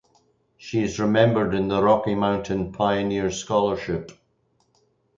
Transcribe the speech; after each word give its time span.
She 0.57 0.81
is 0.81 0.99
remembered 0.99 1.53
in 1.53 1.67
the 1.67 1.83
Rocky 1.83 2.15
Mountain 2.15 2.71
"Pioneer 2.71 3.29
Scholarship". 3.29 4.11